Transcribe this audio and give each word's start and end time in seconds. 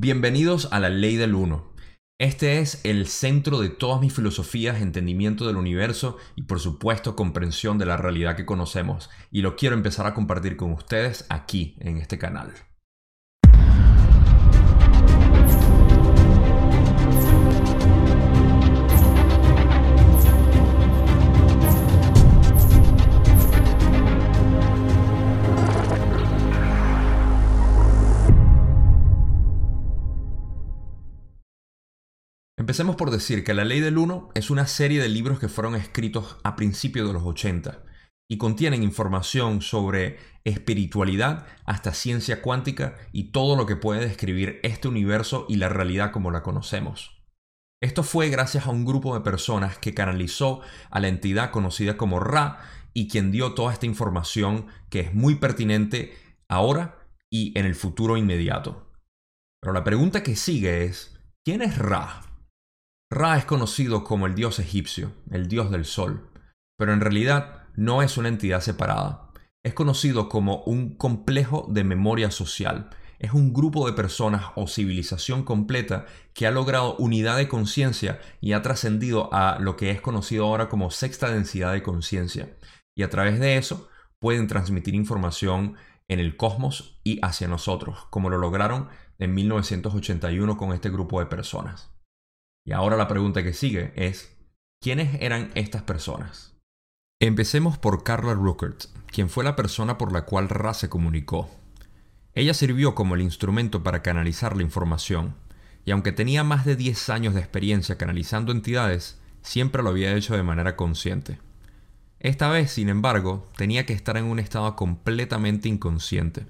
Bienvenidos 0.00 0.68
a 0.70 0.78
la 0.78 0.90
Ley 0.90 1.16
del 1.16 1.34
Uno. 1.34 1.72
Este 2.20 2.60
es 2.60 2.80
el 2.84 3.08
centro 3.08 3.58
de 3.58 3.68
todas 3.68 4.00
mis 4.00 4.12
filosofías, 4.12 4.80
entendimiento 4.80 5.44
del 5.44 5.56
universo 5.56 6.18
y 6.36 6.42
por 6.42 6.60
supuesto 6.60 7.16
comprensión 7.16 7.78
de 7.78 7.86
la 7.86 7.96
realidad 7.96 8.36
que 8.36 8.46
conocemos. 8.46 9.10
Y 9.32 9.42
lo 9.42 9.56
quiero 9.56 9.74
empezar 9.74 10.06
a 10.06 10.14
compartir 10.14 10.56
con 10.56 10.70
ustedes 10.70 11.26
aquí 11.30 11.74
en 11.80 11.96
este 11.96 12.16
canal. 12.16 12.52
Empecemos 32.68 32.96
por 32.96 33.10
decir 33.10 33.44
que 33.44 33.54
La 33.54 33.64
Ley 33.64 33.80
del 33.80 33.96
Uno 33.96 34.28
es 34.34 34.50
una 34.50 34.66
serie 34.66 35.00
de 35.00 35.08
libros 35.08 35.38
que 35.38 35.48
fueron 35.48 35.74
escritos 35.74 36.36
a 36.44 36.54
principios 36.54 37.06
de 37.06 37.14
los 37.14 37.22
80 37.22 37.82
y 38.28 38.36
contienen 38.36 38.82
información 38.82 39.62
sobre 39.62 40.18
espiritualidad 40.44 41.46
hasta 41.64 41.94
ciencia 41.94 42.42
cuántica 42.42 42.94
y 43.10 43.32
todo 43.32 43.56
lo 43.56 43.64
que 43.64 43.76
puede 43.76 44.06
describir 44.06 44.60
este 44.62 44.86
universo 44.86 45.46
y 45.48 45.56
la 45.56 45.70
realidad 45.70 46.12
como 46.12 46.30
la 46.30 46.42
conocemos. 46.42 47.22
Esto 47.82 48.02
fue 48.02 48.28
gracias 48.28 48.66
a 48.66 48.70
un 48.70 48.84
grupo 48.84 49.14
de 49.14 49.22
personas 49.22 49.78
que 49.78 49.94
canalizó 49.94 50.60
a 50.90 51.00
la 51.00 51.08
entidad 51.08 51.50
conocida 51.50 51.96
como 51.96 52.20
Ra 52.20 52.58
y 52.92 53.08
quien 53.08 53.32
dio 53.32 53.54
toda 53.54 53.72
esta 53.72 53.86
información 53.86 54.66
que 54.90 55.00
es 55.00 55.14
muy 55.14 55.36
pertinente 55.36 56.14
ahora 56.50 56.98
y 57.30 57.58
en 57.58 57.64
el 57.64 57.74
futuro 57.74 58.18
inmediato. 58.18 58.92
Pero 59.58 59.72
la 59.72 59.84
pregunta 59.84 60.22
que 60.22 60.36
sigue 60.36 60.84
es, 60.84 61.18
¿quién 61.42 61.62
es 61.62 61.78
Ra? 61.78 62.27
Ra 63.10 63.38
es 63.38 63.46
conocido 63.46 64.04
como 64.04 64.26
el 64.26 64.34
dios 64.34 64.58
egipcio, 64.58 65.12
el 65.30 65.48
dios 65.48 65.70
del 65.70 65.86
sol, 65.86 66.30
pero 66.76 66.92
en 66.92 67.00
realidad 67.00 67.62
no 67.74 68.02
es 68.02 68.18
una 68.18 68.28
entidad 68.28 68.60
separada. 68.60 69.30
Es 69.64 69.72
conocido 69.72 70.28
como 70.28 70.62
un 70.64 70.94
complejo 70.94 71.66
de 71.70 71.84
memoria 71.84 72.30
social. 72.30 72.90
Es 73.18 73.32
un 73.32 73.54
grupo 73.54 73.86
de 73.86 73.94
personas 73.94 74.52
o 74.56 74.68
civilización 74.68 75.42
completa 75.42 76.04
que 76.34 76.46
ha 76.46 76.50
logrado 76.50 76.96
unidad 76.96 77.38
de 77.38 77.48
conciencia 77.48 78.20
y 78.42 78.52
ha 78.52 78.60
trascendido 78.60 79.32
a 79.32 79.58
lo 79.58 79.76
que 79.76 79.90
es 79.90 80.02
conocido 80.02 80.44
ahora 80.44 80.68
como 80.68 80.90
sexta 80.90 81.30
densidad 81.30 81.72
de 81.72 81.82
conciencia. 81.82 82.58
Y 82.94 83.04
a 83.04 83.10
través 83.10 83.40
de 83.40 83.56
eso 83.56 83.88
pueden 84.18 84.48
transmitir 84.48 84.94
información 84.94 85.76
en 86.08 86.20
el 86.20 86.36
cosmos 86.36 87.00
y 87.04 87.20
hacia 87.22 87.48
nosotros, 87.48 88.06
como 88.10 88.28
lo 88.28 88.36
lograron 88.36 88.88
en 89.18 89.34
1981 89.34 90.58
con 90.58 90.74
este 90.74 90.90
grupo 90.90 91.20
de 91.20 91.26
personas. 91.26 91.97
Y 92.68 92.72
ahora 92.72 92.98
la 92.98 93.08
pregunta 93.08 93.42
que 93.42 93.54
sigue 93.54 93.94
es, 93.96 94.36
¿quiénes 94.82 95.22
eran 95.22 95.50
estas 95.54 95.84
personas? 95.84 96.54
Empecemos 97.18 97.78
por 97.78 98.04
Carla 98.04 98.34
Ruckert, 98.34 98.84
quien 99.06 99.30
fue 99.30 99.42
la 99.42 99.56
persona 99.56 99.96
por 99.96 100.12
la 100.12 100.26
cual 100.26 100.50
Ra 100.50 100.74
se 100.74 100.90
comunicó. 100.90 101.48
Ella 102.34 102.52
sirvió 102.52 102.94
como 102.94 103.14
el 103.14 103.22
instrumento 103.22 103.82
para 103.82 104.02
canalizar 104.02 104.54
la 104.54 104.64
información, 104.64 105.34
y 105.86 105.92
aunque 105.92 106.12
tenía 106.12 106.44
más 106.44 106.66
de 106.66 106.76
10 106.76 107.08
años 107.08 107.32
de 107.32 107.40
experiencia 107.40 107.96
canalizando 107.96 108.52
entidades, 108.52 109.18
siempre 109.40 109.82
lo 109.82 109.88
había 109.88 110.14
hecho 110.14 110.36
de 110.36 110.42
manera 110.42 110.76
consciente. 110.76 111.38
Esta 112.20 112.50
vez, 112.50 112.70
sin 112.70 112.90
embargo, 112.90 113.48
tenía 113.56 113.86
que 113.86 113.94
estar 113.94 114.18
en 114.18 114.26
un 114.26 114.40
estado 114.40 114.76
completamente 114.76 115.70
inconsciente, 115.70 116.44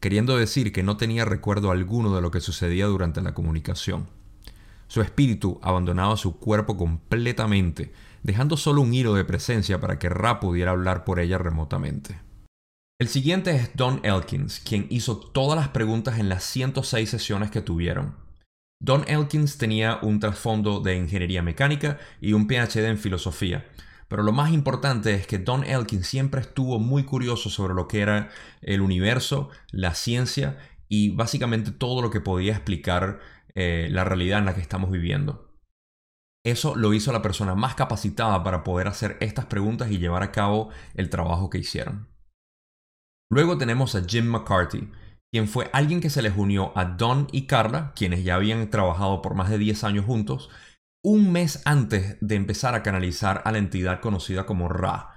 queriendo 0.00 0.36
decir 0.36 0.72
que 0.72 0.82
no 0.82 0.96
tenía 0.96 1.24
recuerdo 1.24 1.70
alguno 1.70 2.16
de 2.16 2.20
lo 2.20 2.32
que 2.32 2.40
sucedía 2.40 2.86
durante 2.86 3.22
la 3.22 3.32
comunicación. 3.32 4.08
Su 4.92 5.00
espíritu 5.00 5.58
abandonaba 5.62 6.18
su 6.18 6.38
cuerpo 6.38 6.76
completamente, 6.76 7.94
dejando 8.22 8.58
solo 8.58 8.82
un 8.82 8.92
hilo 8.92 9.14
de 9.14 9.24
presencia 9.24 9.80
para 9.80 9.98
que 9.98 10.10
Ra 10.10 10.38
pudiera 10.38 10.72
hablar 10.72 11.04
por 11.04 11.18
ella 11.18 11.38
remotamente. 11.38 12.20
El 13.00 13.08
siguiente 13.08 13.56
es 13.56 13.74
Don 13.74 14.04
Elkins, 14.04 14.60
quien 14.60 14.86
hizo 14.90 15.16
todas 15.16 15.58
las 15.58 15.68
preguntas 15.68 16.18
en 16.18 16.28
las 16.28 16.44
106 16.44 17.08
sesiones 17.08 17.50
que 17.50 17.62
tuvieron. 17.62 18.16
Don 18.82 19.08
Elkins 19.08 19.56
tenía 19.56 19.98
un 20.02 20.20
trasfondo 20.20 20.80
de 20.80 20.94
ingeniería 20.94 21.40
mecánica 21.40 21.98
y 22.20 22.34
un 22.34 22.46
PhD 22.46 22.84
en 22.84 22.98
filosofía, 22.98 23.64
pero 24.08 24.22
lo 24.22 24.32
más 24.32 24.52
importante 24.52 25.14
es 25.14 25.26
que 25.26 25.38
Don 25.38 25.64
Elkins 25.64 26.06
siempre 26.06 26.42
estuvo 26.42 26.78
muy 26.78 27.04
curioso 27.04 27.48
sobre 27.48 27.72
lo 27.72 27.88
que 27.88 28.00
era 28.02 28.28
el 28.60 28.82
universo, 28.82 29.48
la 29.70 29.94
ciencia 29.94 30.58
y 30.90 31.08
básicamente 31.08 31.70
todo 31.70 32.02
lo 32.02 32.10
que 32.10 32.20
podía 32.20 32.52
explicar 32.52 33.20
eh, 33.54 33.88
la 33.90 34.04
realidad 34.04 34.38
en 34.38 34.46
la 34.46 34.54
que 34.54 34.60
estamos 34.60 34.90
viviendo. 34.90 35.52
Eso 36.44 36.74
lo 36.74 36.92
hizo 36.92 37.12
la 37.12 37.22
persona 37.22 37.54
más 37.54 37.74
capacitada 37.74 38.42
para 38.42 38.64
poder 38.64 38.88
hacer 38.88 39.16
estas 39.20 39.46
preguntas 39.46 39.90
y 39.90 39.98
llevar 39.98 40.22
a 40.22 40.32
cabo 40.32 40.70
el 40.94 41.08
trabajo 41.08 41.50
que 41.50 41.58
hicieron. 41.58 42.08
Luego 43.30 43.56
tenemos 43.58 43.94
a 43.94 44.04
Jim 44.04 44.26
McCarthy, 44.26 44.90
quien 45.32 45.48
fue 45.48 45.70
alguien 45.72 46.00
que 46.00 46.10
se 46.10 46.20
les 46.20 46.36
unió 46.36 46.76
a 46.76 46.84
Don 46.84 47.28
y 47.32 47.46
Carla, 47.46 47.92
quienes 47.94 48.24
ya 48.24 48.34
habían 48.34 48.68
trabajado 48.70 49.22
por 49.22 49.34
más 49.34 49.48
de 49.48 49.58
10 49.58 49.84
años 49.84 50.04
juntos, 50.04 50.50
un 51.04 51.32
mes 51.32 51.62
antes 51.64 52.18
de 52.20 52.34
empezar 52.34 52.74
a 52.74 52.82
canalizar 52.82 53.42
a 53.44 53.52
la 53.52 53.58
entidad 53.58 54.00
conocida 54.00 54.44
como 54.44 54.68
Ra. 54.68 55.11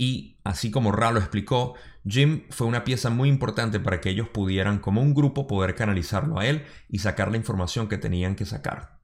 Y 0.00 0.38
así 0.44 0.70
como 0.70 0.92
Ra 0.92 1.12
lo 1.12 1.18
explicó, 1.18 1.74
Jim 2.08 2.44
fue 2.48 2.66
una 2.66 2.84
pieza 2.84 3.10
muy 3.10 3.28
importante 3.28 3.80
para 3.80 4.00
que 4.00 4.08
ellos 4.08 4.30
pudieran, 4.30 4.78
como 4.78 5.02
un 5.02 5.12
grupo, 5.12 5.46
poder 5.46 5.74
canalizarlo 5.74 6.38
a 6.38 6.46
él 6.46 6.64
y 6.88 7.00
sacar 7.00 7.30
la 7.30 7.36
información 7.36 7.86
que 7.86 7.98
tenían 7.98 8.34
que 8.34 8.46
sacar. 8.46 9.02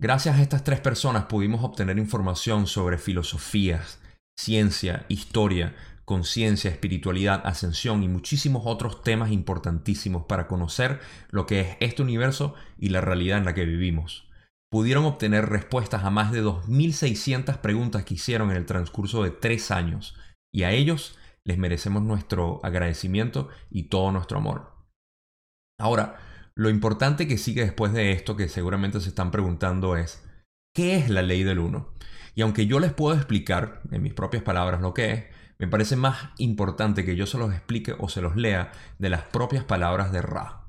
Gracias 0.00 0.38
a 0.38 0.42
estas 0.42 0.62
tres 0.62 0.78
personas 0.78 1.24
pudimos 1.24 1.64
obtener 1.64 1.98
información 1.98 2.68
sobre 2.68 2.98
filosofías, 2.98 4.00
ciencia, 4.38 5.06
historia, 5.08 5.74
conciencia, 6.04 6.70
espiritualidad, 6.70 7.42
ascensión 7.44 8.04
y 8.04 8.08
muchísimos 8.08 8.62
otros 8.64 9.02
temas 9.02 9.32
importantísimos 9.32 10.26
para 10.26 10.46
conocer 10.46 11.00
lo 11.30 11.46
que 11.46 11.62
es 11.62 11.76
este 11.80 12.00
universo 12.00 12.54
y 12.78 12.90
la 12.90 13.00
realidad 13.00 13.38
en 13.38 13.44
la 13.44 13.54
que 13.54 13.64
vivimos. 13.64 14.30
Pudieron 14.72 15.04
obtener 15.04 15.50
respuestas 15.50 16.02
a 16.02 16.08
más 16.08 16.32
de 16.32 16.42
2.600 16.42 17.58
preguntas 17.58 18.06
que 18.06 18.14
hicieron 18.14 18.50
en 18.50 18.56
el 18.56 18.64
transcurso 18.64 19.22
de 19.22 19.30
tres 19.30 19.70
años, 19.70 20.16
y 20.50 20.62
a 20.62 20.70
ellos 20.70 21.18
les 21.44 21.58
merecemos 21.58 22.02
nuestro 22.02 22.58
agradecimiento 22.64 23.50
y 23.68 23.90
todo 23.90 24.10
nuestro 24.12 24.38
amor. 24.38 24.72
Ahora, 25.78 26.16
lo 26.54 26.70
importante 26.70 27.28
que 27.28 27.36
sigue 27.36 27.60
después 27.60 27.92
de 27.92 28.12
esto, 28.12 28.34
que 28.34 28.48
seguramente 28.48 28.98
se 29.00 29.10
están 29.10 29.30
preguntando, 29.30 29.94
es, 29.94 30.26
¿qué 30.74 30.96
es 30.96 31.10
la 31.10 31.20
ley 31.20 31.42
del 31.42 31.58
uno? 31.58 31.92
Y 32.34 32.40
aunque 32.40 32.66
yo 32.66 32.80
les 32.80 32.94
puedo 32.94 33.14
explicar 33.14 33.82
en 33.90 34.02
mis 34.02 34.14
propias 34.14 34.42
palabras 34.42 34.80
lo 34.80 34.94
que 34.94 35.12
es, 35.12 35.24
me 35.58 35.68
parece 35.68 35.96
más 35.96 36.30
importante 36.38 37.04
que 37.04 37.14
yo 37.14 37.26
se 37.26 37.36
los 37.36 37.52
explique 37.52 37.94
o 37.98 38.08
se 38.08 38.22
los 38.22 38.36
lea 38.36 38.72
de 38.98 39.10
las 39.10 39.24
propias 39.24 39.64
palabras 39.64 40.12
de 40.12 40.22
Ra. 40.22 40.66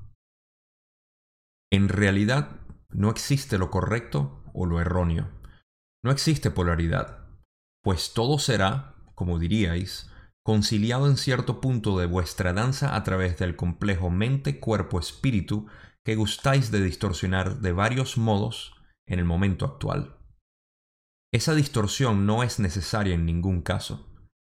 En 1.72 1.88
realidad, 1.88 2.60
no 2.94 3.10
existe 3.10 3.58
lo 3.58 3.70
correcto 3.70 4.42
o 4.54 4.66
lo 4.66 4.80
erróneo. 4.80 5.28
No 6.02 6.10
existe 6.10 6.50
polaridad, 6.50 7.26
pues 7.82 8.14
todo 8.14 8.38
será, 8.38 8.94
como 9.14 9.38
diríais, 9.38 10.10
conciliado 10.44 11.08
en 11.08 11.16
cierto 11.16 11.60
punto 11.60 11.98
de 11.98 12.06
vuestra 12.06 12.52
danza 12.52 12.94
a 12.94 13.02
través 13.02 13.38
del 13.38 13.56
complejo 13.56 14.10
mente-cuerpo-espíritu 14.10 15.66
que 16.04 16.16
gustáis 16.16 16.70
de 16.70 16.82
distorsionar 16.82 17.60
de 17.60 17.72
varios 17.72 18.18
modos 18.18 18.74
en 19.06 19.18
el 19.18 19.24
momento 19.24 19.64
actual. 19.64 20.18
Esa 21.32 21.54
distorsión 21.54 22.26
no 22.26 22.42
es 22.42 22.60
necesaria 22.60 23.14
en 23.14 23.26
ningún 23.26 23.62
caso. 23.62 24.08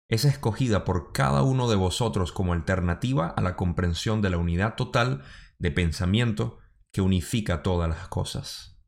Es 0.08 0.24
escogida 0.24 0.84
por 0.84 1.12
cada 1.12 1.42
uno 1.42 1.68
de 1.68 1.76
vosotros 1.76 2.32
como 2.32 2.52
alternativa 2.52 3.28
a 3.28 3.40
la 3.40 3.56
comprensión 3.56 4.22
de 4.22 4.30
la 4.30 4.38
unidad 4.38 4.76
total 4.76 5.24
de 5.58 5.70
pensamiento 5.70 6.58
que 6.92 7.00
unifica 7.00 7.62
todas 7.62 7.88
las 7.88 8.08
cosas. 8.08 8.78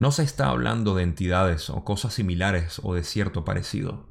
No 0.00 0.12
se 0.12 0.22
está 0.22 0.48
hablando 0.48 0.94
de 0.94 1.02
entidades 1.02 1.68
o 1.68 1.84
cosas 1.84 2.14
similares 2.14 2.80
o 2.82 2.94
de 2.94 3.04
cierto 3.04 3.44
parecido. 3.44 4.08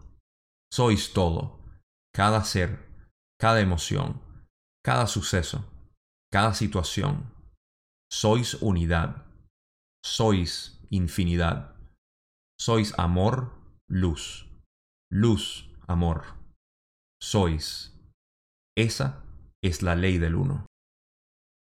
Sois 0.71 1.13
todo, 1.13 1.63
cada 2.13 2.43
ser, 2.43 2.87
cada 3.39 3.59
emoción, 3.59 4.21
cada 4.83 5.07
suceso, 5.07 5.65
cada 6.31 6.53
situación. 6.53 7.33
Sois 8.11 8.55
unidad, 8.61 9.25
sois 10.03 10.79
infinidad, 10.91 11.75
sois 12.59 12.93
amor, 12.99 13.53
luz, 13.87 14.47
luz, 15.11 15.69
amor, 15.87 16.37
sois. 17.21 17.95
Esa 18.77 19.23
es 19.63 19.81
la 19.81 19.95
ley 19.95 20.19
del 20.19 20.35
uno. 20.35 20.68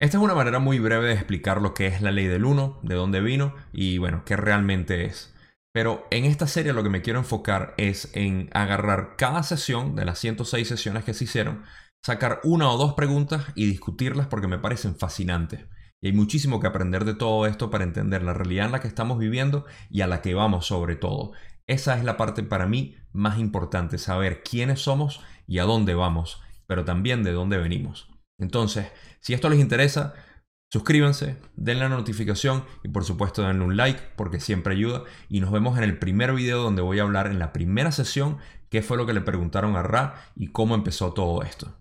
Esta 0.01 0.17
es 0.17 0.23
una 0.23 0.33
manera 0.33 0.57
muy 0.57 0.79
breve 0.79 1.09
de 1.09 1.13
explicar 1.13 1.61
lo 1.61 1.75
que 1.75 1.85
es 1.85 2.01
la 2.01 2.11
ley 2.11 2.25
del 2.25 2.43
uno, 2.43 2.79
de 2.81 2.95
dónde 2.95 3.21
vino 3.21 3.53
y 3.71 3.99
bueno, 3.99 4.23
qué 4.25 4.35
realmente 4.35 5.05
es. 5.05 5.31
Pero 5.71 6.07
en 6.09 6.25
esta 6.25 6.47
serie 6.47 6.73
lo 6.73 6.81
que 6.81 6.89
me 6.89 7.03
quiero 7.03 7.19
enfocar 7.19 7.75
es 7.77 8.09
en 8.13 8.49
agarrar 8.51 9.15
cada 9.15 9.43
sesión 9.43 9.95
de 9.95 10.05
las 10.05 10.17
106 10.17 10.67
sesiones 10.67 11.03
que 11.03 11.13
se 11.13 11.25
hicieron, 11.25 11.65
sacar 12.03 12.39
una 12.43 12.71
o 12.71 12.79
dos 12.79 12.95
preguntas 12.95 13.45
y 13.53 13.67
discutirlas 13.67 14.25
porque 14.25 14.47
me 14.47 14.57
parecen 14.57 14.95
fascinantes. 14.95 15.67
Y 16.01 16.07
hay 16.07 16.13
muchísimo 16.13 16.59
que 16.59 16.65
aprender 16.65 17.05
de 17.05 17.13
todo 17.13 17.45
esto 17.45 17.69
para 17.69 17.83
entender 17.83 18.23
la 18.23 18.33
realidad 18.33 18.65
en 18.65 18.71
la 18.71 18.79
que 18.79 18.87
estamos 18.87 19.19
viviendo 19.19 19.65
y 19.91 20.01
a 20.01 20.07
la 20.07 20.23
que 20.23 20.33
vamos 20.33 20.65
sobre 20.65 20.95
todo. 20.95 21.33
Esa 21.67 21.95
es 21.95 22.03
la 22.03 22.17
parte 22.17 22.41
para 22.41 22.65
mí 22.65 22.95
más 23.13 23.37
importante, 23.37 23.99
saber 23.99 24.41
quiénes 24.41 24.81
somos 24.81 25.21
y 25.45 25.59
a 25.59 25.63
dónde 25.65 25.93
vamos, 25.93 26.41
pero 26.65 26.85
también 26.85 27.21
de 27.21 27.33
dónde 27.33 27.59
venimos. 27.59 28.10
Entonces, 28.41 28.87
si 29.21 29.33
esto 29.33 29.49
les 29.49 29.59
interesa, 29.59 30.13
suscríbanse, 30.69 31.37
denle 31.55 31.83
la 31.83 31.95
notificación 31.95 32.65
y 32.83 32.89
por 32.89 33.05
supuesto 33.05 33.43
denle 33.43 33.63
un 33.63 33.77
like 33.77 34.01
porque 34.17 34.41
siempre 34.41 34.73
ayuda. 34.73 35.03
Y 35.29 35.39
nos 35.39 35.51
vemos 35.51 35.77
en 35.77 35.85
el 35.85 35.97
primer 35.99 36.33
video 36.33 36.61
donde 36.61 36.81
voy 36.81 36.99
a 36.99 37.03
hablar 37.03 37.27
en 37.27 37.39
la 37.39 37.53
primera 37.53 37.91
sesión 37.91 38.39
qué 38.69 38.81
fue 38.81 38.97
lo 38.97 39.05
que 39.05 39.13
le 39.13 39.21
preguntaron 39.21 39.75
a 39.75 39.83
Ra 39.83 40.25
y 40.35 40.47
cómo 40.47 40.75
empezó 40.75 41.13
todo 41.13 41.43
esto. 41.43 41.80